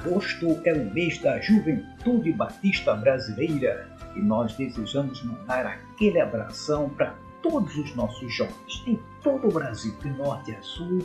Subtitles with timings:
[0.00, 7.14] Agosto é o mês da juventude batista brasileira e nós desejamos mandar aquele abração para
[7.42, 10.98] todos os nossos jovens em todo o Brasil, de norte a sul,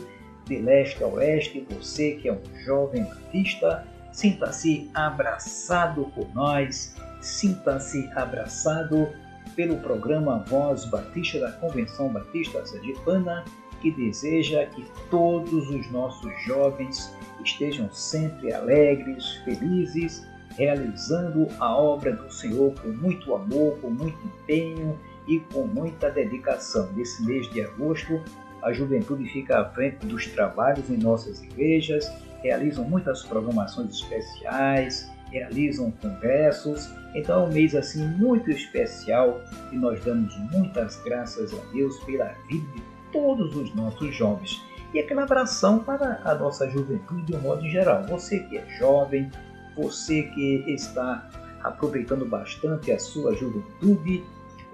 [0.44, 1.66] de leste a oeste.
[1.70, 9.08] Você que é um jovem batista, sinta-se abraçado por nós, sinta-se abraçado
[9.56, 13.44] pelo programa Voz Batista da Convenção Batista Sergipana,
[13.82, 17.12] que deseja que todos os nossos jovens
[17.44, 20.24] estejam sempre alegres, felizes,
[20.56, 26.92] realizando a obra do Senhor com muito amor, com muito empenho e com muita dedicação.
[26.92, 28.22] Nesse mês de agosto,
[28.62, 32.10] a juventude fica à frente dos trabalhos em nossas igrejas,
[32.42, 36.88] realizam muitas programações especiais, realizam congressos.
[37.14, 39.40] Então é um mês assim muito especial
[39.72, 44.62] e nós damos muitas graças a Deus pela vida de todos os nossos jovens
[44.94, 48.04] e aquela abração para a nossa juventude de um modo geral.
[48.06, 49.30] Você que é jovem,
[49.76, 51.28] você que está
[51.62, 54.22] aproveitando bastante a sua juventude,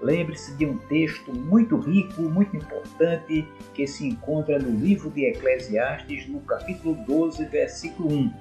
[0.01, 6.27] lembre-se de um texto muito rico, muito importante, que se encontra no livro de Eclesiastes,
[6.27, 8.33] no capítulo 12, versículo 1.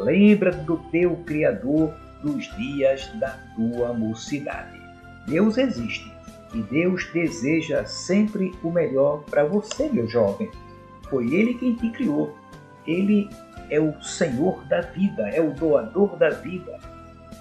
[0.00, 1.92] Lembra do teu Criador
[2.22, 4.80] nos dias da tua mocidade.
[5.26, 6.15] Deus existe
[6.54, 10.50] e Deus deseja sempre o melhor para você, meu jovem.
[11.08, 12.34] Foi Ele quem te criou.
[12.86, 13.28] Ele
[13.70, 16.78] é o Senhor da vida, é o doador da vida.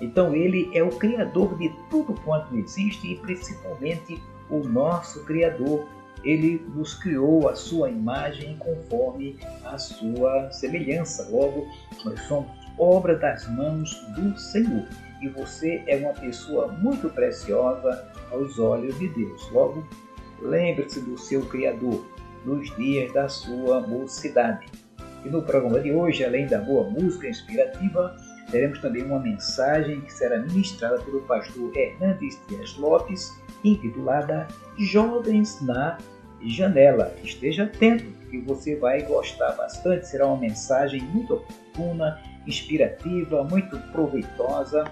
[0.02, 5.88] Então Ele é o Criador de tudo quanto existe e principalmente o nosso Criador.
[6.24, 11.30] Ele nos criou a sua imagem conforme a sua semelhança.
[11.30, 11.68] Logo,
[12.04, 14.88] nós somos obra das mãos do Senhor.
[15.22, 19.50] E você é uma pessoa muito preciosa aos olhos de Deus.
[19.52, 19.84] Logo,
[20.42, 22.06] lembre-se do seu Criador
[22.46, 24.68] nos dias da sua mocidade.
[25.24, 28.16] E no programa de hoje, além da boa música inspirativa,
[28.52, 34.48] teremos também uma mensagem que será ministrada pelo pastor Hernandes Dias Lopes, intitulada
[34.78, 35.98] Jovens na
[36.44, 37.16] Janela.
[37.24, 40.08] Esteja atento, que você vai gostar bastante.
[40.08, 44.84] Será uma mensagem muito oportuna, inspirativa, muito proveitosa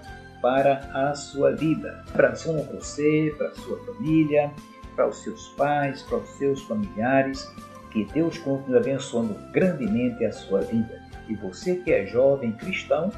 [0.44, 2.04] para a sua vida.
[2.14, 4.54] Para você, para sua família
[4.96, 7.52] para os seus pais, para os seus familiares.
[7.92, 11.02] Que Deus continue abençoando grandemente a sua vida.
[11.28, 13.12] E você que é jovem cristão,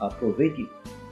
[0.00, 0.68] aproveite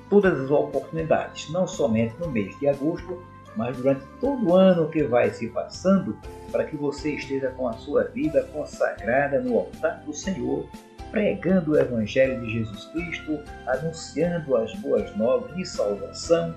[0.08, 3.22] todas as oportunidades, não somente no mês de agosto,
[3.56, 6.16] mas durante todo o ano que vai se passando,
[6.50, 10.66] para que você esteja com a sua vida consagrada no altar do Senhor,
[11.14, 13.38] pregando o Evangelho de Jesus Cristo,
[13.68, 16.52] anunciando as boas novas de salvação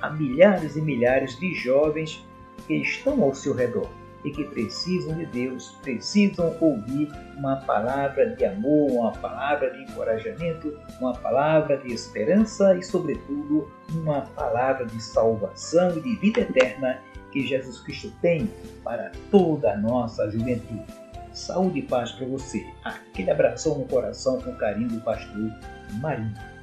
[0.00, 2.24] a milhares e milhares de jovens
[2.68, 3.90] que estão ao seu redor
[4.24, 10.78] e que precisam de Deus, precisam ouvir uma palavra de amor, uma palavra de encorajamento,
[11.00, 17.00] uma palavra de esperança e, sobretudo, uma palavra de salvação e de vida eterna
[17.32, 18.48] que Jesus Cristo tem
[18.84, 21.07] para toda a nossa juventude.
[21.38, 22.66] Saúde e paz para você.
[22.84, 25.52] Aquele abração no coração com carinho do pastor
[26.00, 26.57] Marinho.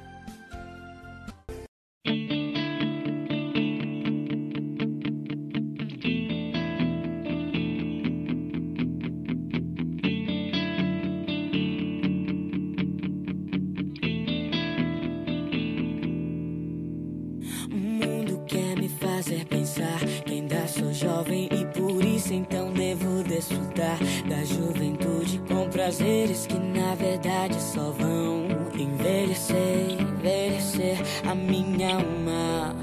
[31.28, 32.74] A minha alma.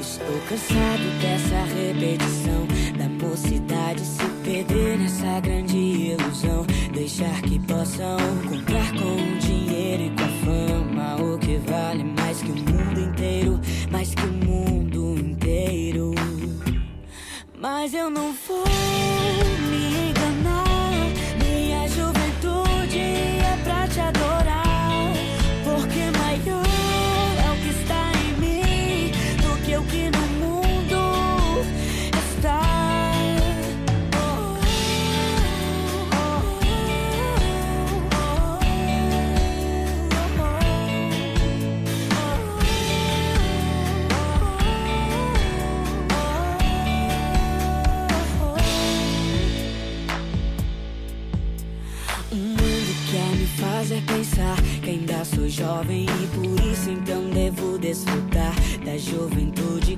[0.00, 2.66] Estou cansado dessa repetição
[2.96, 6.66] da mocidade se perder nessa grande ilusão.
[6.92, 8.16] Deixar que possam
[8.48, 13.60] comprar com dinheiro e com a fama o que vale mais que o mundo inteiro,
[13.90, 16.14] mais que o mundo inteiro.
[17.60, 18.64] Mas eu não vou
[55.48, 58.54] jovem e por isso então devo desfrutar
[58.84, 59.96] da juventude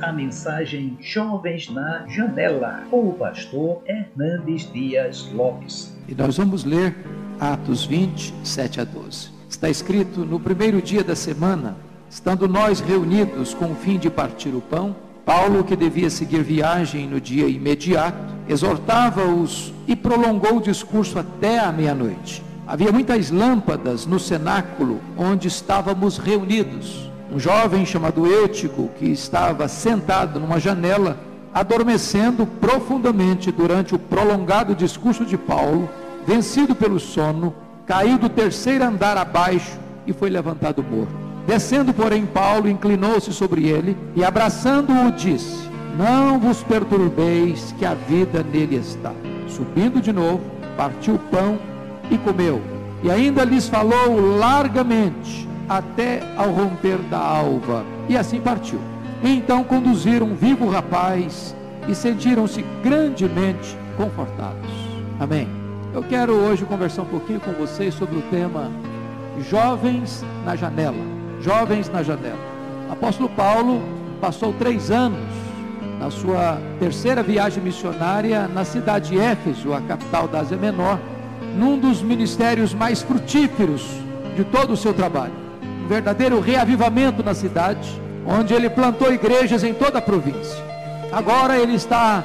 [0.00, 5.96] a mensagem Jovens na Janela, com o pastor Hernandes Dias Lopes.
[6.06, 6.94] E nós vamos ler
[7.40, 9.30] Atos 20, 7 a 12.
[9.48, 11.76] Está escrito: No primeiro dia da semana,
[12.08, 17.06] estando nós reunidos com o fim de partir o pão, Paulo, que devia seguir viagem
[17.06, 22.42] no dia imediato, exortava-os e prolongou o discurso até a meia-noite.
[22.66, 27.07] Havia muitas lâmpadas no cenáculo onde estávamos reunidos.
[27.30, 31.18] Um jovem chamado Eutico, que estava sentado numa janela,
[31.52, 35.88] adormecendo profundamente durante o prolongado discurso de Paulo,
[36.26, 37.54] vencido pelo sono,
[37.86, 41.12] caiu do terceiro andar abaixo e foi levantado morto.
[41.46, 48.42] Descendo, porém, Paulo inclinou-se sobre ele e, abraçando-o, disse: Não vos perturbeis, que a vida
[48.42, 49.12] nele está.
[49.48, 50.42] Subindo de novo,
[50.76, 51.58] partiu o pão
[52.10, 52.60] e comeu.
[53.02, 57.84] E ainda lhes falou largamente, até ao romper da alva.
[58.08, 58.80] E assim partiu.
[59.22, 61.54] Então conduziram vivo rapaz
[61.88, 64.70] e sentiram-se grandemente confortados.
[65.18, 65.48] Amém.
[65.92, 68.70] Eu quero hoje conversar um pouquinho com vocês sobre o tema
[69.48, 70.96] Jovens na Janela.
[71.40, 72.38] Jovens na Janela.
[72.88, 73.82] O apóstolo Paulo
[74.20, 75.18] passou três anos
[75.98, 80.98] na sua terceira viagem missionária na cidade de Éfeso, a capital da Ásia Menor,
[81.56, 83.84] num dos ministérios mais frutíferos
[84.36, 85.47] de todo o seu trabalho.
[85.88, 90.62] Verdadeiro reavivamento na cidade, onde ele plantou igrejas em toda a província.
[91.10, 92.22] Agora ele está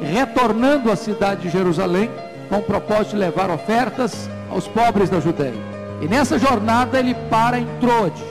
[0.00, 2.10] retornando à cidade de Jerusalém
[2.48, 5.54] com o propósito de levar ofertas aos pobres da Judéia.
[6.00, 8.22] E nessa jornada ele para em Trode.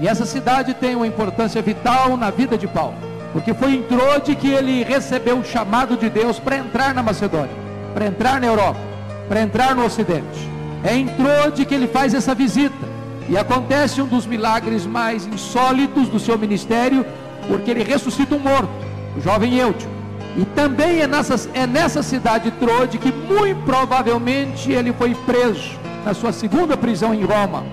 [0.00, 2.94] E essa cidade tem uma importância vital na vida de Paulo,
[3.32, 7.56] porque foi em Trode que ele recebeu o chamado de Deus para entrar na Macedônia,
[7.94, 8.80] para entrar na Europa,
[9.28, 10.50] para entrar no Ocidente.
[10.84, 12.95] É em Trode que ele faz essa visita.
[13.28, 17.04] E acontece um dos milagres mais insólitos do seu ministério,
[17.48, 18.70] porque ele ressuscita um morto,
[19.16, 19.90] o jovem Eutico.
[20.36, 25.70] E também é nessa, é nessa cidade Trode que muito provavelmente ele foi preso
[26.04, 27.64] na sua segunda prisão em Roma,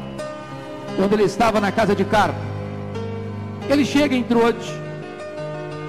[0.96, 2.40] quando ele estava na casa de Carpo.
[3.70, 4.68] Ele chega em Trode,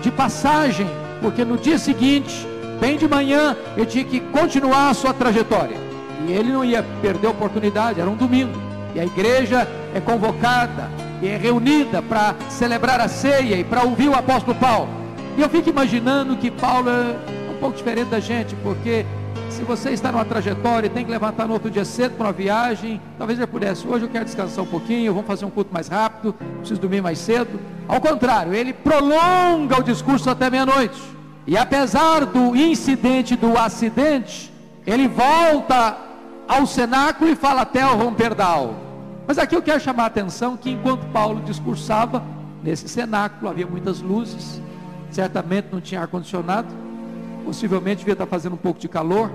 [0.03, 0.87] de passagem,
[1.23, 2.47] porque no dia seguinte,
[2.79, 5.77] bem de manhã, ele tinha que continuar a sua trajetória.
[6.27, 8.74] E ele não ia perder a oportunidade, era um domingo.
[8.95, 10.89] E a igreja é convocada,
[11.21, 14.89] que é reunida para celebrar a ceia e para ouvir o apóstolo Paulo.
[15.37, 17.17] E eu fico imaginando que Paulo é
[17.51, 19.05] um pouco diferente da gente, porque
[19.51, 22.33] se você está numa trajetória e tem que levantar no outro dia cedo para uma
[22.33, 25.89] viagem, talvez ele pudesse, hoje eu quero descansar um pouquinho, vamos fazer um culto mais
[25.89, 27.59] rápido, preciso dormir mais cedo.
[27.89, 31.01] Ao contrário, ele prolonga o discurso até meia-noite.
[31.47, 34.53] E apesar do incidente, do acidente,
[34.87, 35.97] ele volta
[36.47, 38.84] ao cenáculo e fala até o romper da alva.
[39.27, 42.23] Mas aqui eu quero chamar a atenção que enquanto Paulo discursava,
[42.63, 44.61] nesse cenáculo havia muitas luzes,
[45.11, 46.69] certamente não tinha ar-condicionado,
[47.45, 49.31] possivelmente devia estar fazendo um pouco de calor,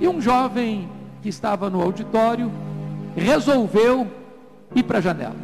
[0.00, 0.88] e um jovem
[1.22, 2.50] que estava no auditório
[3.14, 4.06] resolveu
[4.74, 5.36] ir para a janela.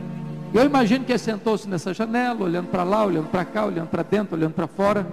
[0.53, 4.03] Eu imagino que ele sentou-se nessa janela, olhando para lá, olhando para cá, olhando para
[4.03, 5.07] dentro, olhando para fora.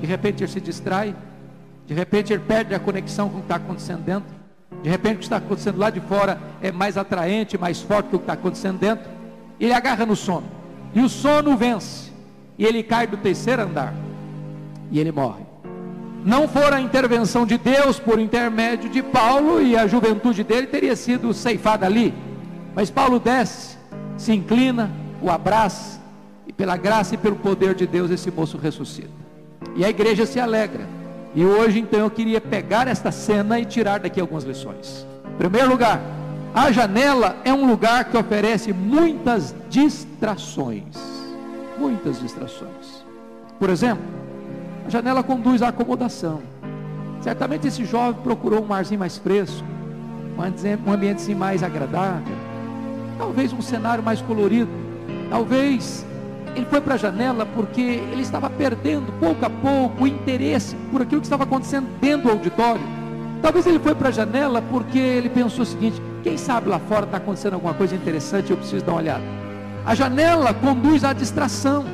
[0.00, 1.14] De repente ele se distrai,
[1.86, 4.37] de repente ele perde a conexão com o que está acontecendo dentro.
[4.82, 8.16] De repente o que está acontecendo lá de fora é mais atraente, mais forte que
[8.16, 9.08] o que está acontecendo dentro.
[9.58, 10.46] Ele agarra no sono.
[10.94, 12.10] E o sono vence.
[12.56, 13.94] E ele cai do terceiro andar.
[14.90, 15.42] E ele morre.
[16.24, 20.96] Não for a intervenção de Deus por intermédio de Paulo e a juventude dele teria
[20.96, 22.12] sido ceifada ali.
[22.74, 23.76] Mas Paulo desce,
[24.16, 24.90] se inclina,
[25.22, 26.00] o abraça
[26.46, 29.10] e pela graça e pelo poder de Deus esse moço ressuscita.
[29.76, 30.97] E a igreja se alegra.
[31.34, 35.06] E hoje então eu queria pegar esta cena e tirar daqui algumas lições.
[35.26, 36.00] Em primeiro lugar,
[36.54, 40.96] a janela é um lugar que oferece muitas distrações.
[41.78, 43.04] Muitas distrações.
[43.58, 44.04] Por exemplo,
[44.86, 46.40] a janela conduz à acomodação.
[47.20, 49.64] Certamente esse jovem procurou um arzinho mais fresco,
[50.86, 52.34] um ambiente mais agradável,
[53.18, 54.70] talvez um cenário mais colorido,
[55.28, 56.06] talvez
[56.58, 61.00] ele foi para a janela porque ele estava perdendo pouco a pouco o interesse por
[61.00, 62.82] aquilo que estava acontecendo dentro do auditório.
[63.40, 67.04] Talvez ele foi para a janela porque ele pensou o seguinte: quem sabe lá fora
[67.04, 69.22] está acontecendo alguma coisa interessante eu preciso dar uma olhada.
[69.86, 71.84] A janela conduz à distração.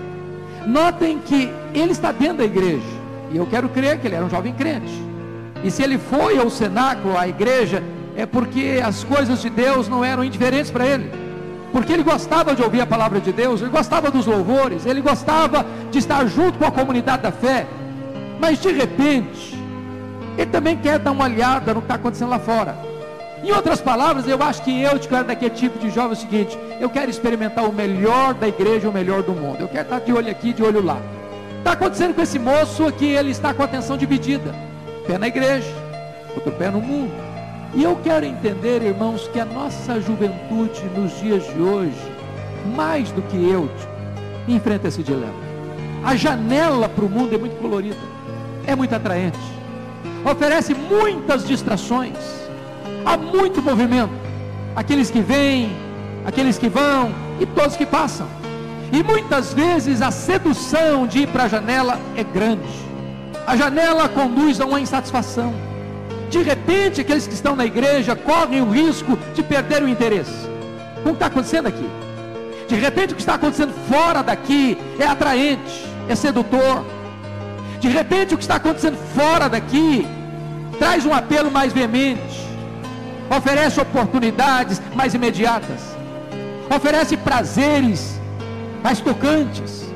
[0.67, 2.87] Notem que ele está dentro da igreja,
[3.31, 4.91] e eu quero crer que ele era um jovem crente.
[5.63, 7.83] E se ele foi ao cenáculo, à igreja,
[8.17, 11.24] é porque as coisas de Deus não eram indiferentes para ele
[11.75, 15.67] porque ele gostava de ouvir a palavra de Deus, ele gostava dos louvores, ele gostava
[15.91, 17.67] de estar junto com a comunidade da fé,
[18.39, 19.61] mas de repente,
[20.39, 22.77] ele também quer dar uma olhada no que está acontecendo lá fora.
[23.43, 26.17] Em outras palavras, eu acho que eu, de cara daquele tipo de jovem, é o
[26.17, 29.57] seguinte: eu quero experimentar o melhor da igreja, o melhor do mundo.
[29.59, 30.99] Eu quero estar de olho aqui, de olho lá.
[31.59, 34.55] Está acontecendo com esse moço aqui, ele está com a atenção dividida:
[35.09, 35.75] pé na igreja,
[36.37, 37.34] outro pé no mundo.
[37.77, 42.13] E eu quero entender, irmãos, que a nossa juventude nos dias de hoje,
[42.75, 43.69] mais do que eu,
[44.47, 45.35] enfrenta esse dilema.
[46.05, 47.97] A janela para o mundo é muito colorida,
[48.65, 49.39] é muito atraente,
[50.25, 52.17] oferece muitas distrações,
[53.05, 54.13] há muito movimento.
[54.77, 55.75] Aqueles que vêm,
[56.25, 58.29] aqueles que vão e todos que passam.
[58.93, 62.63] E muitas vezes a sedução de ir para a janela é grande.
[63.45, 65.53] A janela conduz a uma insatisfação
[66.35, 70.49] de repente, aqueles que estão na igreja correm o risco de perder o interesse.
[71.03, 71.89] O que está acontecendo aqui?
[72.67, 76.85] De repente, o que está acontecendo fora daqui é atraente, é sedutor.
[77.79, 80.09] De repente, o que está acontecendo fora daqui
[80.77, 82.41] traz um apelo mais veemente,
[83.31, 85.97] oferece oportunidades mais imediatas,
[86.75, 88.21] oferece prazeres
[88.83, 89.89] mais tocantes,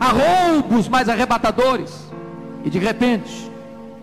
[0.00, 2.10] arroubos mais arrebatadores.
[2.64, 3.52] E de repente,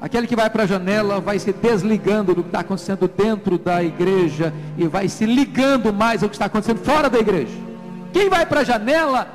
[0.01, 3.83] Aquele que vai para a janela vai se desligando do que está acontecendo dentro da
[3.83, 7.53] igreja e vai se ligando mais ao que está acontecendo fora da igreja.
[8.11, 9.27] Quem vai para a janela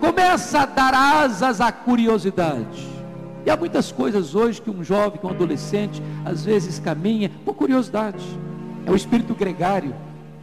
[0.00, 2.86] começa a dar asas à curiosidade.
[3.46, 7.54] E há muitas coisas hoje que um jovem, que um adolescente, às vezes caminha por
[7.54, 8.22] curiosidade.
[8.84, 9.94] É o espírito gregário,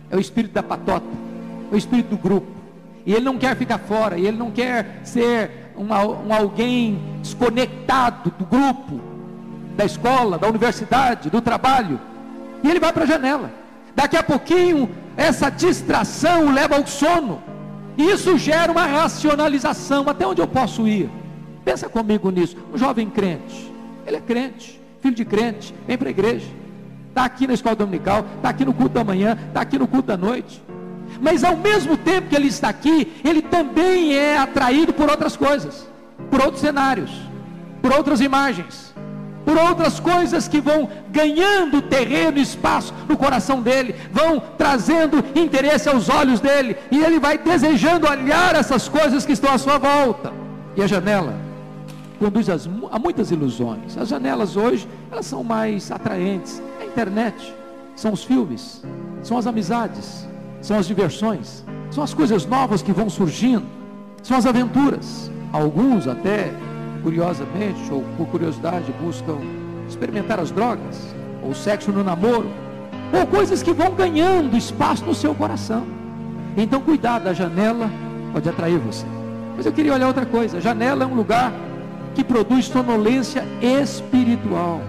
[0.09, 1.05] é o espírito da patota,
[1.71, 2.47] é o espírito do grupo.
[3.05, 5.93] E ele não quer ficar fora, e ele não quer ser um,
[6.27, 9.18] um alguém desconectado do grupo
[9.79, 11.97] da escola, da universidade, do trabalho,
[12.61, 13.49] e ele vai para a janela.
[13.95, 17.41] Daqui a pouquinho, essa distração leva ao sono,
[17.97, 21.09] e isso gera uma racionalização: até onde eu posso ir?
[21.63, 22.57] Pensa comigo nisso.
[22.73, 23.73] Um jovem crente,
[24.05, 26.47] ele é crente, filho de crente, vem para a igreja,
[27.07, 30.07] está aqui na escola dominical, está aqui no culto da manhã, está aqui no culto
[30.07, 30.61] da noite.
[31.21, 35.87] Mas ao mesmo tempo que ele está aqui, ele também é atraído por outras coisas,
[36.29, 37.11] por outros cenários,
[37.81, 38.88] por outras imagens
[39.49, 46.07] por outras coisas que vão ganhando terreno, espaço no coração dele, vão trazendo interesse aos
[46.07, 50.31] olhos dele, e ele vai desejando olhar essas coisas que estão à sua volta.
[50.77, 51.35] E a janela
[52.19, 53.97] conduz a muitas ilusões.
[53.97, 56.61] As janelas hoje, elas são mais atraentes.
[56.79, 57.51] A internet,
[57.95, 58.83] são os filmes,
[59.23, 60.27] são as amizades,
[60.61, 63.65] são as diversões, são as coisas novas que vão surgindo,
[64.21, 65.31] são as aventuras.
[65.51, 66.51] Alguns até,
[67.03, 69.37] curiosamente ou por curiosidade, buscam
[69.87, 72.49] experimentar as drogas, ou sexo no namoro,
[73.11, 75.85] ou coisas que vão ganhando espaço no seu coração.
[76.55, 77.89] Então, cuidado, a janela
[78.31, 79.05] pode atrair você.
[79.55, 81.51] Mas eu queria olhar outra coisa: a janela é um lugar
[82.13, 84.81] que produz sonolência espiritual.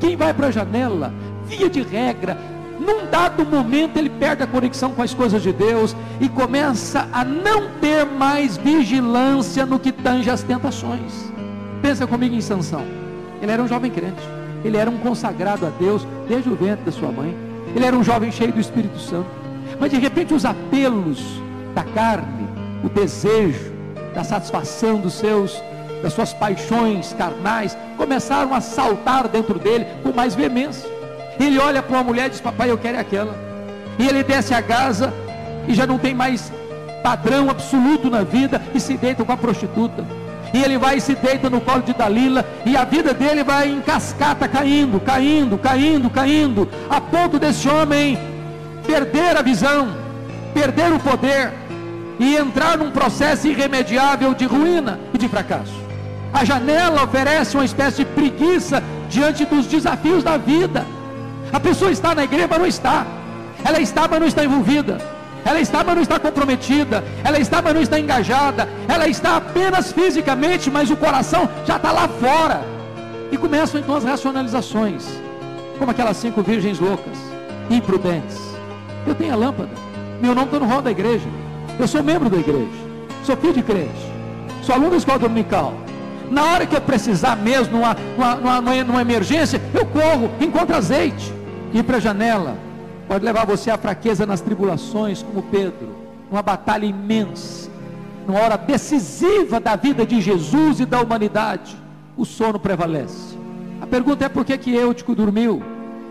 [0.00, 1.12] Quem vai para a janela,
[1.46, 2.36] via de regra,
[2.78, 7.24] num dado momento ele perde a conexão com as coisas de Deus e começa a
[7.24, 11.32] não ter mais vigilância no que tange as tentações.
[11.86, 12.84] Pensa comigo em Sansão.
[13.40, 14.20] Ele era um jovem crente.
[14.64, 17.32] Ele era um consagrado a Deus desde o ventre da sua mãe.
[17.76, 19.28] Ele era um jovem cheio do Espírito Santo.
[19.78, 21.22] Mas de repente os apelos
[21.76, 22.48] da carne,
[22.82, 23.72] o desejo,
[24.12, 25.62] da satisfação dos seus
[26.02, 30.90] das suas paixões carnais começaram a saltar dentro dele com mais veemência.
[31.38, 33.32] Ele olha para uma mulher e diz: Papai, eu quero aquela.
[33.96, 35.14] E ele desce a casa
[35.68, 36.50] e já não tem mais
[37.04, 40.25] padrão absoluto na vida e se deita com a prostituta.
[40.56, 43.68] E ele vai e se deita no colo de Dalila e a vida dele vai
[43.68, 48.18] em cascata caindo, caindo, caindo, caindo, a ponto desse homem
[48.86, 49.94] perder a visão,
[50.54, 51.52] perder o poder
[52.18, 55.78] e entrar num processo irremediável de ruína e de fracasso.
[56.32, 60.86] A janela oferece uma espécie de preguiça diante dos desafios da vida.
[61.52, 63.06] A pessoa está na igreja, mas não está.
[63.62, 65.15] Ela está, mas não está envolvida.
[65.46, 67.04] Ela está, mas não está comprometida.
[67.22, 68.68] Ela está, mas não está engajada.
[68.88, 72.64] Ela está apenas fisicamente, mas o coração já está lá fora.
[73.30, 75.06] E começam então as racionalizações,
[75.78, 77.16] como aquelas cinco virgens loucas,
[77.70, 78.40] imprudentes.
[79.06, 79.70] Eu tenho a lâmpada.
[80.20, 81.28] Meu nome está no rol da igreja.
[81.78, 82.66] Eu sou membro da igreja.
[83.22, 84.12] Sou filho de crente.
[84.62, 85.74] Sou aluno da escola dominical.
[86.28, 91.32] Na hora que eu precisar mesmo, numa, numa, numa, numa emergência, eu corro, encontro azeite.
[91.72, 92.65] Ir para a janela
[93.06, 95.88] pode levar você à fraqueza nas tribulações, como Pedro,
[96.30, 97.70] numa batalha imensa,
[98.26, 101.76] numa hora decisiva da vida de Jesus e da humanidade,
[102.16, 103.36] o sono prevalece.
[103.80, 105.62] A pergunta é por que que Eutico dormiu?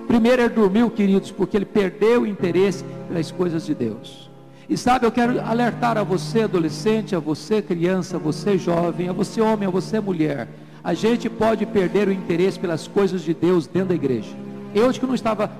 [0.08, 4.30] Primeiro ele dormiu, queridos, porque ele perdeu o interesse pelas coisas de Deus.
[4.70, 9.13] E sabe, eu quero alertar a você, adolescente, a você, criança, a você, jovem, a
[9.13, 10.48] você, homem, a você, mulher.
[10.84, 14.30] A gente pode perder o interesse pelas coisas de Deus dentro da igreja.
[14.74, 15.52] Eu que não estava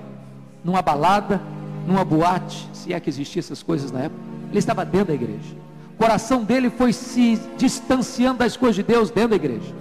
[0.66, 1.40] numa balada,
[1.86, 4.20] numa boate, se é que existiam essas coisas na época.
[4.50, 5.54] Ele estava dentro da igreja.
[5.94, 9.72] O coração dele foi se distanciando das coisas de Deus dentro da igreja.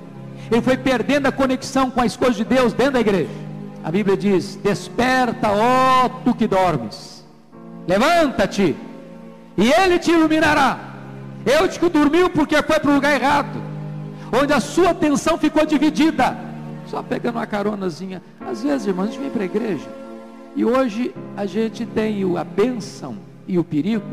[0.49, 3.31] Ele foi perdendo a conexão com as coisas de Deus dentro da igreja.
[3.83, 7.25] A Bíblia diz: Desperta, ó tu que dormes,
[7.87, 8.75] levanta-te
[9.57, 10.77] e ele te iluminará.
[11.43, 13.59] Eu te que dormiu porque foi para o lugar errado,
[14.31, 16.37] onde a sua atenção ficou dividida,
[16.87, 18.21] só pegando uma caronazinha.
[18.39, 20.04] Às vezes, irmãos, a gente vem para a igreja
[20.55, 24.05] e hoje a gente tem a bênção e o perigo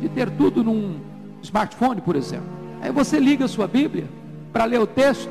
[0.00, 0.98] de ter tudo num
[1.42, 2.46] smartphone, por exemplo.
[2.80, 4.04] Aí você liga a sua Bíblia
[4.52, 5.30] para ler o texto,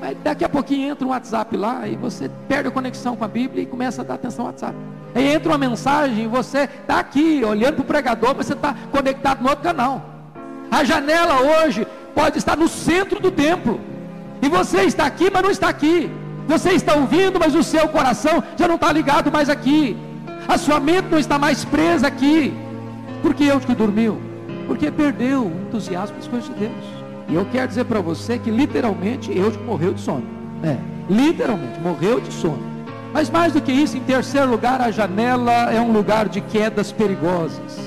[0.00, 3.28] mas daqui a pouquinho entra um WhatsApp lá e você perde a conexão com a
[3.28, 4.76] Bíblia e começa a dar atenção ao WhatsApp.
[5.14, 9.42] Aí entra uma mensagem, você está aqui olhando para o pregador, mas você está conectado
[9.42, 10.02] no outro canal.
[10.70, 13.80] A janela hoje pode estar no centro do templo.
[14.42, 16.10] E você está aqui, mas não está aqui.
[16.46, 19.96] Você está ouvindo, mas o seu coração já não está ligado mais aqui.
[20.46, 22.54] A sua mente não está mais presa aqui.
[23.22, 24.20] Por que eu que dormiu?
[24.66, 26.84] Porque perdeu o entusiasmo das coisas de Deus.
[27.28, 30.26] E eu quero dizer para você que literalmente eu morreu de sono.
[30.62, 30.76] É,
[31.08, 32.62] literalmente morreu de sono.
[33.12, 36.92] Mas mais do que isso, em terceiro lugar, a janela é um lugar de quedas
[36.92, 37.78] perigosas.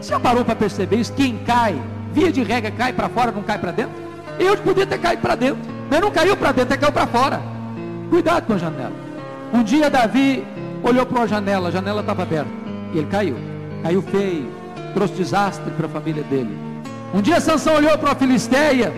[0.00, 1.12] Você já parou para perceber isso?
[1.12, 1.80] Quem cai,
[2.12, 3.94] via de regra, cai para fora, não cai para dentro?
[4.38, 7.53] Eu podia ter caído para dentro, mas não caiu para dentro, é caiu para fora.
[8.14, 8.92] Cuidado com a janela.
[9.52, 10.46] Um dia Davi
[10.84, 12.48] olhou para uma janela, a janela estava aberta,
[12.92, 13.34] e ele caiu.
[13.82, 14.46] Caiu feio,
[14.94, 16.56] trouxe desastre para a família dele.
[17.12, 18.92] Um dia Sansão olhou para uma filisteia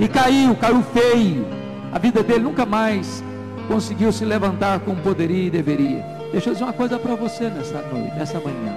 [0.00, 1.46] e caiu, caiu feio.
[1.92, 3.22] A vida dele nunca mais
[3.68, 6.02] conseguiu se levantar como poderia e deveria.
[6.32, 8.74] Deixa eu dizer uma coisa para você nessa noite, nessa manhã.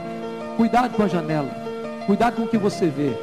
[0.58, 1.52] Cuidado com a janela.
[2.06, 3.13] Cuidado com o que você vê.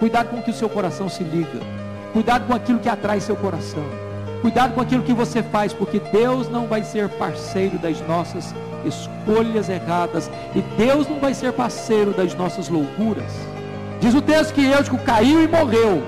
[0.00, 1.60] Cuidado com o que o seu coração se liga.
[2.12, 4.01] Cuidado com aquilo que atrai seu coração.
[4.42, 9.70] Cuidado com aquilo que você faz, porque Deus não vai ser parceiro das nossas escolhas
[9.70, 10.30] erradas.
[10.54, 13.32] E Deus não vai ser parceiro das nossas loucuras.
[14.00, 16.02] Diz o texto que Eutico caiu e morreu.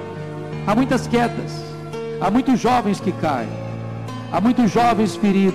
[0.67, 1.65] Há muitas quedas.
[2.21, 3.65] Há muitos jovens que caem.
[4.35, 5.55] Há muitos jovens feridos,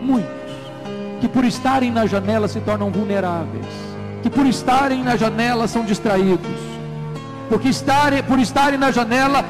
[0.00, 0.30] muitos,
[1.20, 3.66] que por estarem na janela se tornam vulneráveis,
[4.22, 6.58] que por estarem na janela são distraídos,
[7.50, 9.44] porque estarem, por estarem na janela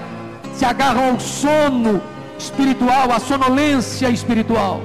[0.55, 2.01] se agarram ao sono
[2.39, 4.81] espiritual, à sonolência espiritual,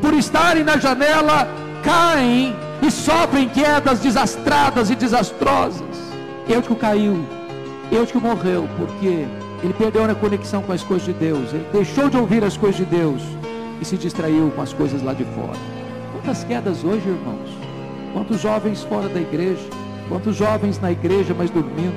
[0.00, 1.48] por estarem na janela
[1.82, 5.82] caem e sofrem quedas desastradas e desastrosas.
[6.48, 7.24] Eutico caiu,
[7.90, 9.26] Eutico morreu porque
[9.62, 12.78] ele perdeu a conexão com as coisas de Deus, ele deixou de ouvir as coisas
[12.78, 13.22] de Deus
[13.80, 15.58] e se distraiu com as coisas lá de fora.
[16.12, 17.50] Quantas quedas hoje, irmãos?
[18.12, 19.62] Quantos jovens fora da igreja?
[20.08, 21.94] Quantos jovens na igreja, mas dormindo?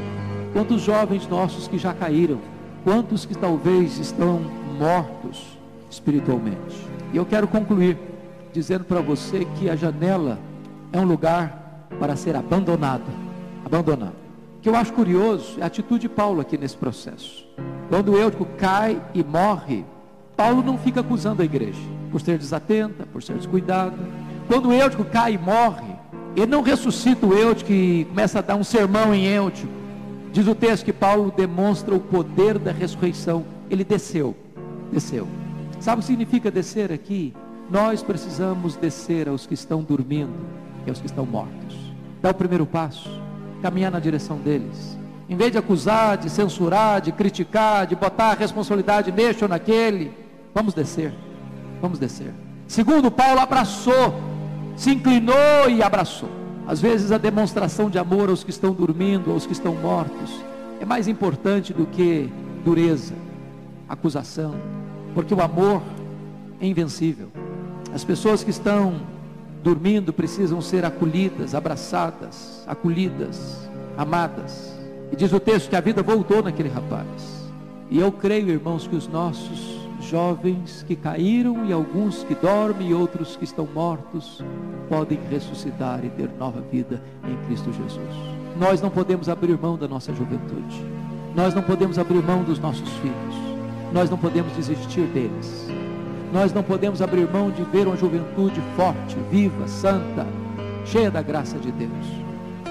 [0.53, 2.39] Quantos jovens nossos que já caíram?
[2.83, 4.41] Quantos que talvez estão
[4.77, 5.57] mortos
[5.89, 6.75] espiritualmente?
[7.13, 7.97] E eu quero concluir
[8.51, 10.37] dizendo para você que a janela
[10.91, 13.05] é um lugar para ser abandonada.
[13.63, 14.15] Abandonado.
[14.57, 17.47] O que eu acho curioso é a atitude de Paulo aqui nesse processo.
[17.89, 19.85] Quando o Eutico cai e morre,
[20.35, 23.97] Paulo não fica acusando a igreja por ser desatenta, por ser descuidada.
[24.47, 25.95] Quando o Eutico cai e morre,
[26.35, 29.82] ele não ressuscita o Eutico e começa a dar um sermão em Eutico.
[30.33, 33.45] Diz o texto que Paulo demonstra o poder da ressurreição.
[33.69, 34.35] Ele desceu,
[34.91, 35.27] desceu.
[35.79, 37.35] Sabe o que significa descer aqui?
[37.69, 40.33] Nós precisamos descer aos que estão dormindo
[40.87, 41.77] e aos que estão mortos.
[42.19, 43.09] Dá o primeiro passo,
[43.61, 44.97] caminhar na direção deles.
[45.29, 50.11] Em vez de acusar, de censurar, de criticar, de botar a responsabilidade neste ou naquele,
[50.51, 51.13] vamos descer.
[51.79, 52.33] Vamos descer.
[52.67, 54.15] Segundo, Paulo abraçou,
[54.75, 56.42] se inclinou e abraçou.
[56.65, 60.31] Às vezes a demonstração de amor aos que estão dormindo, aos que estão mortos,
[60.79, 62.29] é mais importante do que
[62.63, 63.13] dureza,
[63.87, 64.55] acusação,
[65.13, 65.81] porque o amor
[66.59, 67.29] é invencível.
[67.93, 68.95] As pessoas que estão
[69.61, 74.73] dormindo precisam ser acolhidas, abraçadas, acolhidas, amadas.
[75.11, 77.07] E diz o texto que a vida voltou naquele rapaz.
[77.89, 79.72] E eu creio, irmãos, que os nossos
[80.13, 84.43] jovens que caíram e alguns que dormem e outros que estão mortos
[84.87, 88.15] podem ressuscitar e ter nova vida em Cristo Jesus.
[88.55, 90.85] Nós não podemos abrir mão da nossa juventude.
[91.35, 93.35] Nós não podemos abrir mão dos nossos filhos.
[93.91, 95.67] Nós não podemos desistir deles.
[96.31, 100.27] Nós não podemos abrir mão de ver uma juventude forte, viva, santa,
[100.85, 102.05] cheia da graça de Deus.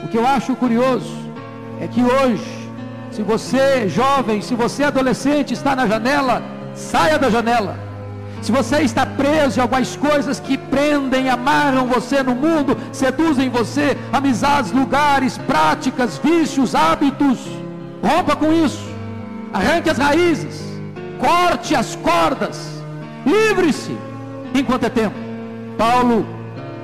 [0.05, 1.13] O que eu acho curioso
[1.81, 2.69] é que hoje,
[3.11, 7.77] se você jovem, se você adolescente está na janela, saia da janela.
[8.43, 13.97] Se você está preso em algumas coisas que prendem, amarram você no mundo, seduzem você,
[14.13, 17.39] amizades, lugares, práticas, vícios, hábitos,
[18.03, 18.83] rompa com isso.
[19.53, 20.61] Arranque as raízes,
[21.21, 22.83] corte as cordas,
[23.25, 23.97] livre-se
[24.55, 25.15] enquanto é tempo.
[25.79, 26.27] Paulo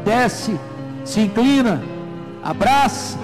[0.05, 0.59] desce,
[1.05, 1.83] se inclina,
[2.43, 3.19] abraça,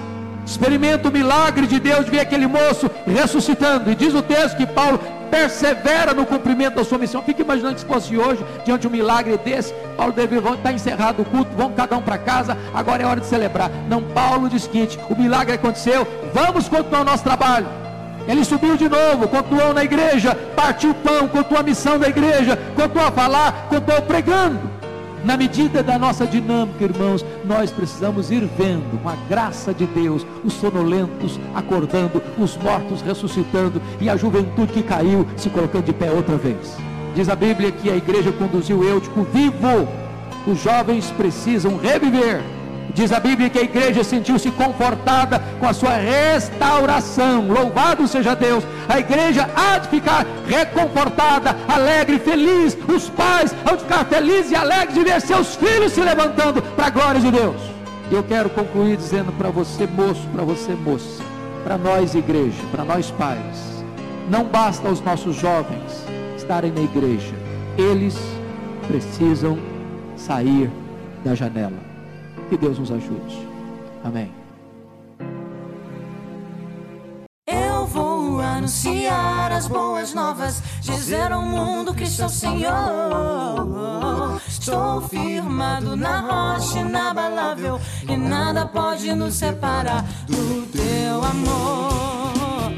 [0.44, 3.90] experimenta o milagre de Deus de ver aquele moço ressuscitando.
[3.90, 4.98] E diz o texto que Paulo
[5.34, 7.20] persevera no cumprimento da sua missão.
[7.20, 11.24] Fique imaginando se fosse hoje, diante de um milagre desse, Paulo deve, estar encerrado o
[11.24, 13.68] culto, vamos cada um para casa, agora é hora de celebrar.
[13.88, 17.66] Não, Paulo diz seguinte: o milagre aconteceu, vamos continuar o nosso trabalho.
[18.28, 22.56] Ele subiu de novo, continuou na igreja, partiu o pão, continuou a missão da igreja,
[22.76, 24.73] continuou a falar, continuou pregando.
[25.24, 30.24] Na medida da nossa dinâmica, irmãos, nós precisamos ir vendo, com a graça de Deus,
[30.44, 36.10] os sonolentos acordando, os mortos ressuscitando e a juventude que caiu se colocando de pé
[36.10, 36.76] outra vez.
[37.14, 39.88] Diz a Bíblia que a igreja conduziu Eutico vivo.
[40.46, 42.42] Os jovens precisam reviver.
[42.92, 47.48] Diz a Bíblia que a igreja sentiu-se confortada com a sua restauração.
[47.48, 48.64] Louvado seja Deus.
[48.88, 52.76] A igreja há de ficar reconfortada, alegre, feliz.
[52.88, 56.86] Os pais hão de ficar felizes e alegres de ver seus filhos se levantando para
[56.86, 57.60] a glória de Deus.
[58.10, 61.22] E eu quero concluir dizendo para você, moço, para você, moça,
[61.64, 63.84] para nós, igreja, para nós pais,
[64.30, 66.04] não basta os nossos jovens
[66.36, 67.34] estarem na igreja,
[67.78, 68.16] eles
[68.86, 69.58] precisam
[70.16, 70.70] sair
[71.24, 71.93] da janela.
[72.54, 73.48] Que Deus nos ajude.
[74.04, 74.32] Amém.
[77.48, 82.70] Eu vou anunciar as boas novas, dizer ao mundo que sou Senhor.
[84.46, 92.72] Estou firmado na rocha inabalável e nada pode nos separar do teu amor.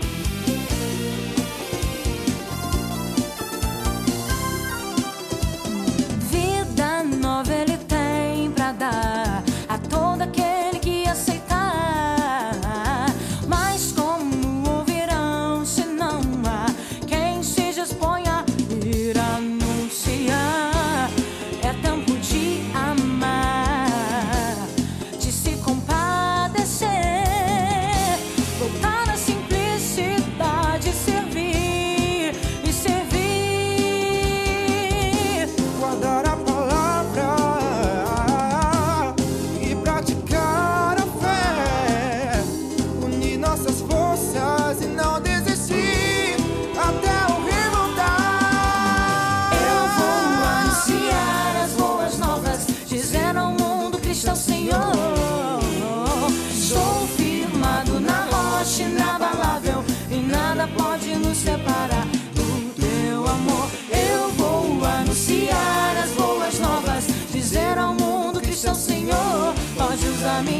[6.31, 9.26] Vida nova ele tem pra dar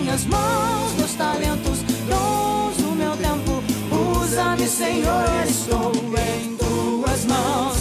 [0.07, 3.63] minhas mãos, meus talentos, dons, o meu tempo.
[4.23, 7.76] Usa-me, Senhor, estou em tuas mãos.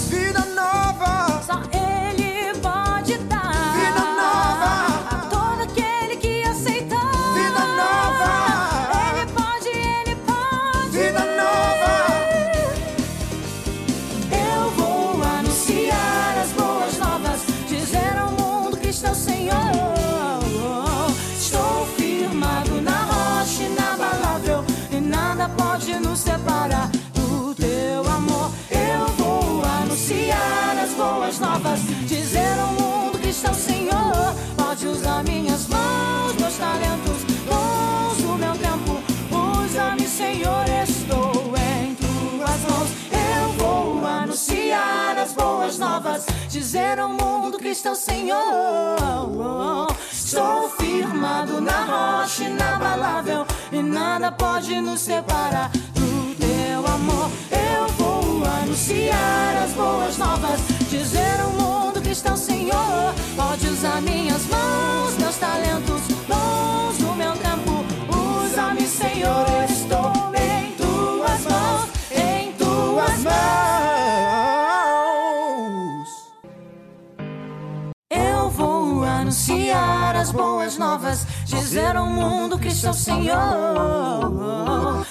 [46.76, 48.36] Dizer ao mundo que está o Senhor.
[50.12, 57.32] Estou firmado na rocha inabalável e nada pode nos separar do teu amor.
[57.50, 60.60] Eu vou anunciar as boas novas,
[60.90, 63.14] dizer ao mundo que está o Senhor.
[63.38, 67.86] Pode usar minhas mãos, meus talentos, dons, o meu tempo.
[68.44, 69.75] Usa-me, Senhor,
[79.46, 83.36] anunciar as boas novas, dizer ao mundo que sou Senhor.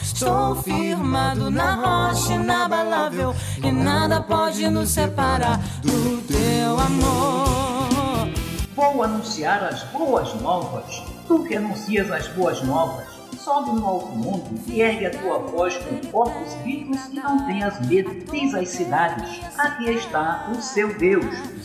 [0.03, 8.29] Estou firmado na rocha inabalável e nada pode nos separar do teu amor.
[8.75, 11.03] Vou anunciar as boas novas.
[11.29, 13.07] Tu que anuncias as boas novas,
[13.38, 17.81] sobe no alto mundo e ergue a tua voz com corpos vivos e não tenhas
[17.87, 18.11] medo.
[18.33, 21.25] Diz às cidades: Aqui está o seu Deus.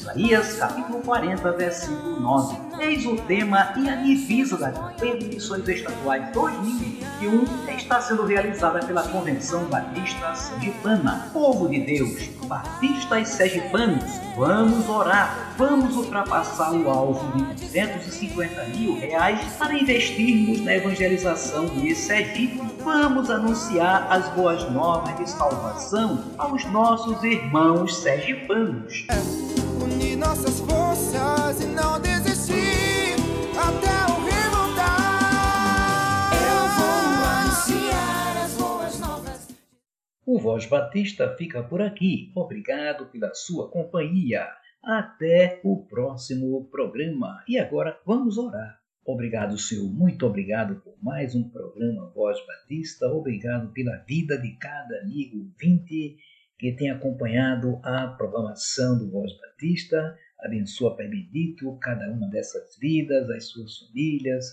[0.09, 2.57] Isaías capítulo 40, versículo 9.
[2.79, 7.45] Eis o tema e a divisa da campanha de missões estaduais 2021
[7.75, 11.29] está sendo realizada pela Convenção Batista Sergipana.
[11.31, 14.03] Povo de Deus, batistas sergipanos,
[14.35, 21.93] vamos orar, vamos ultrapassar o alvo de 250 mil reais para investirmos na evangelização de
[21.93, 22.59] Sergipe.
[22.83, 29.05] Vamos anunciar as boas novas de salvação aos nossos irmãos sergipanos.
[30.29, 33.15] Nossas forças e não desistir
[33.57, 36.29] até o rio voltar.
[36.45, 39.47] Eu vou anunciar as boas novas.
[40.27, 42.31] O Voz Batista fica por aqui.
[42.35, 44.47] Obrigado pela sua companhia.
[44.83, 47.43] Até o próximo programa.
[47.47, 48.79] E agora vamos orar.
[49.03, 49.91] Obrigado, Senhor.
[49.91, 53.07] Muito obrigado por mais um programa Voz Batista.
[53.07, 56.17] Obrigado pela vida de cada amigo ouvinte
[56.59, 60.17] que tem acompanhado a programação do Voz Batista.
[60.41, 64.45] Abençoa, Pai bendito, cada uma dessas vidas, as suas famílias,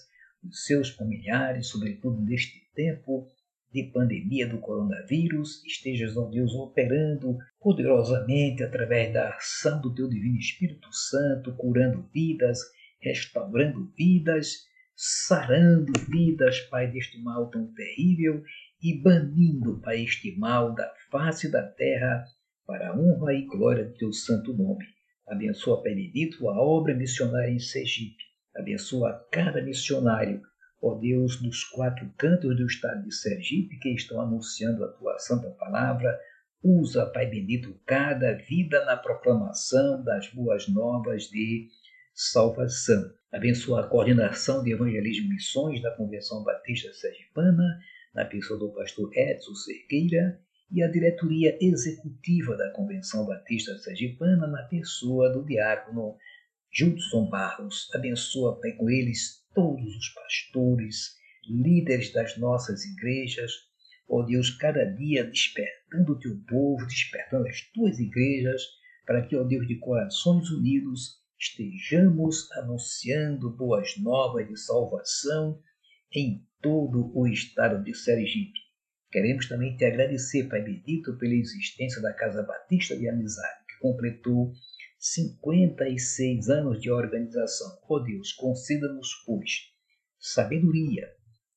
[0.43, 3.29] os seus familiares, sobretudo neste tempo
[3.73, 10.39] de pandemia do coronavírus, estejas, ó Deus, operando poderosamente através da ação do Teu Divino
[10.39, 12.61] Espírito Santo, curando vidas,
[13.01, 14.65] restaurando vidas,
[14.95, 18.43] sarando vidas, Pai, deste mal tão terrível
[18.91, 22.25] e banindo, Pai, este mal da face da terra
[22.67, 24.85] para a honra e glória do Teu santo nome.
[25.27, 28.25] Abençoa, Pai bendito, a obra missionária em Sergipe.
[28.55, 30.41] Abençoa cada missionário
[30.83, 35.51] ó Deus, nos quatro cantos do estado de Sergipe que estão anunciando a tua santa
[35.51, 36.19] palavra.
[36.63, 41.69] Usa, Pai bendito, cada vida na proclamação das boas novas de
[42.15, 43.11] salvação.
[43.33, 47.79] Abençoa a coordenação de evangelismo e missões da Convenção Batista Sergipana,
[48.17, 50.41] na pessoa do pastor Edson Cerqueira,
[50.73, 56.17] e a diretoria executiva da Convenção Batista Sergipana, na pessoa do diácono
[56.73, 57.89] Judson Barros.
[57.95, 61.15] Abençoa, com eles todos os pastores,
[61.49, 63.53] líderes das nossas igrejas,
[64.09, 68.63] ó Deus, cada dia despertando o teu povo, despertando as tuas igrejas,
[69.05, 75.61] para que, ó Deus, de corações unidos, estejamos anunciando boas novas de salvação
[76.13, 78.59] em todo o estado de Sergipe.
[79.13, 84.53] Queremos também te agradecer, Pai bendito, pela existência da Casa Batista de Amizade, que completou
[84.99, 87.69] 56 anos de organização.
[87.89, 89.53] Ó Deus, conceda-nos, pois,
[90.19, 91.07] sabedoria,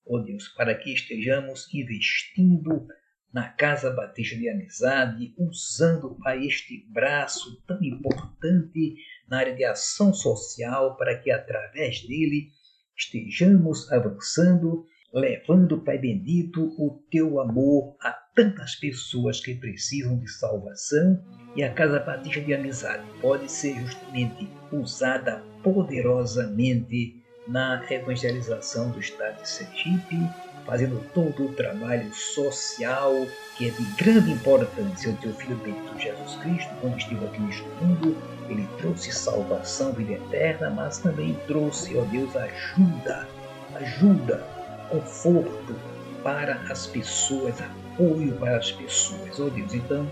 [0.05, 2.85] ó Deus, para que estejamos investindo
[3.33, 8.95] na Casa Batista de Amizade, usando, Pai, este braço tão importante
[9.27, 12.51] na área de ação social, para que através dele
[12.95, 21.21] estejamos avançando, levando, Pai bendito, o teu amor a tantas pessoas que precisam de salvação
[21.55, 29.41] e a Casa Batista de Amizade pode ser justamente usada poderosamente na evangelização do estado
[29.41, 30.29] de Sergipe,
[30.65, 33.11] fazendo todo o trabalho social
[33.57, 35.09] que é de grande importância.
[35.09, 38.15] O teu filho bendito Jesus Cristo, quando esteve aqui neste mundo,
[38.47, 43.27] ele trouxe salvação, vida eterna, mas também trouxe, ó Deus, ajuda,
[43.73, 44.58] ajuda,
[44.89, 45.75] conforto
[46.23, 49.39] para as pessoas, apoio para as pessoas.
[49.39, 50.09] Ó Deus, então,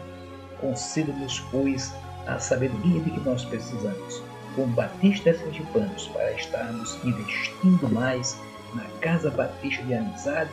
[0.59, 1.93] conceda-nos, pois,
[2.25, 4.21] a sabedoria de que nós precisamos,
[4.55, 8.37] como batistas sergipanos, para estarmos investindo mais
[8.73, 10.51] na Casa Batista de Amizade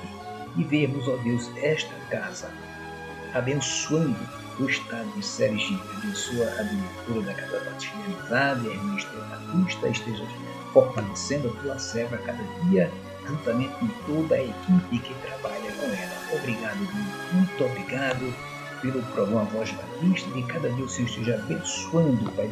[0.57, 2.51] e vermos, ó Deus, esta casa
[3.35, 4.17] abençoando
[4.61, 9.89] o estado de Sergipe, abençoa a diretora da Casa Batista de Amizade, a Estela Batista,
[9.89, 10.25] esteja
[10.73, 12.91] fortalecendo a tua serva cada dia,
[13.27, 16.39] juntamente com toda a equipe que trabalha com ela.
[16.39, 16.79] Obrigado,
[17.33, 18.35] muito obrigado
[18.81, 22.49] pelo programa Voz Batista, que cada dia o Senhor esteja abençoando, Pai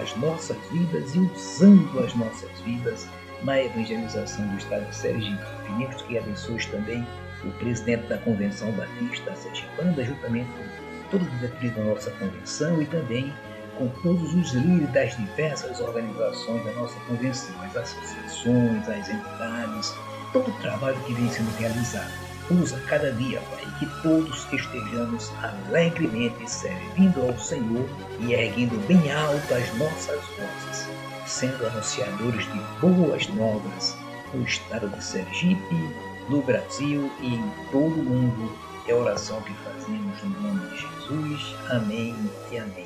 [0.00, 3.08] as nossas vidas e usando as nossas vidas
[3.42, 5.42] na evangelização do Estado de Sergipe.
[5.66, 7.06] Pedimos que abençoe também
[7.44, 12.86] o presidente da Convenção Batista Sergipana, juntamente com todos os diretoria da nossa convenção e
[12.86, 13.32] também
[13.78, 19.94] com todos os líderes das diversas organizações da nossa convenção, as associações, as entidades,
[20.32, 22.12] todo o trabalho que vem sendo realizado.
[22.50, 27.88] Usa cada dia, Pai, que todos estejamos alegremente servindo ao Senhor
[28.20, 30.88] e erguendo bem alto as nossas vozes,
[31.26, 33.96] sendo anunciadores de boas novas
[34.32, 35.90] no estado de Sergipe,
[36.28, 38.56] no Brasil e em todo o mundo.
[38.86, 41.56] É a oração que fazemos no nome de Jesus.
[41.70, 42.14] Amém
[42.52, 42.85] e amém.